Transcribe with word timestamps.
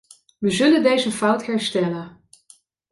We 0.37 0.51
zullen 0.51 0.83
deze 0.83 1.11
fout 1.11 1.45
herstellen. 1.45 2.21